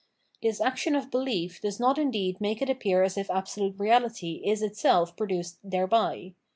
This 0.41 0.59
action 0.59 0.95
of 0.95 1.11
belief 1.11 1.61
does 1.61 1.79
not 1.79 1.99
indeed 1.99 2.41
make 2.41 2.59
it 2.63 2.71
appear 2.71 3.03
as 3.03 3.19
if 3.19 3.29
Absolute 3.29 3.75
Reality 3.77 4.41
is 4.43 4.63
itself 4.63 5.15
produced 5.15 5.59
thereby. 5.63 6.33